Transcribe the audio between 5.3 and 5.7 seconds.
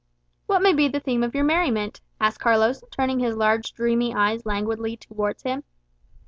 him.